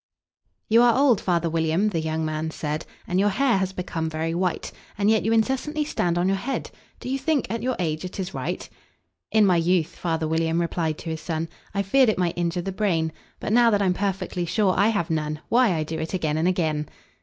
"YOU 0.67 0.81
are 0.81 0.97
old, 0.97 1.21
father 1.21 1.47
William," 1.47 1.89
the 1.89 1.99
young 1.99 2.25
man 2.25 2.49
said, 2.49 2.87
"And 3.07 3.19
your 3.19 3.29
hair 3.29 3.59
has 3.59 3.71
become 3.71 4.09
very 4.09 4.33
white; 4.33 4.71
And 4.97 5.11
yet 5.11 5.23
you 5.23 5.31
incessantly 5.31 5.85
stand 5.85 6.17
on 6.17 6.27
your 6.27 6.37
head 6.37 6.71
Do 6.99 7.07
you 7.07 7.19
think, 7.19 7.45
at 7.51 7.61
your 7.61 7.75
age, 7.77 8.03
it 8.03 8.19
is 8.19 8.33
right? 8.33 8.67
"In 9.31 9.45
my 9.45 9.57
youth," 9.57 9.95
father 9.95 10.27
William 10.27 10.59
replied 10.59 10.97
to 10.97 11.11
his 11.11 11.21
son, 11.21 11.49
"I 11.75 11.83
feared 11.83 12.09
it 12.09 12.17
might 12.17 12.35
injure 12.35 12.63
the 12.63 12.71
brain; 12.71 13.11
But, 13.39 13.53
now 13.53 13.69
that 13.69 13.81
I'm 13.83 13.93
perfectly 13.93 14.47
sure 14.47 14.73
I 14.75 14.87
have 14.87 15.11
none, 15.11 15.39
Why, 15.49 15.71
I 15.75 15.83
do 15.83 15.99
it 15.99 16.15
again 16.15 16.35
and 16.37 16.47
again." 16.47 16.89